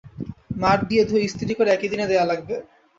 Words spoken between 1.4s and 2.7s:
করে একই দিনে দেয়া লাগবে।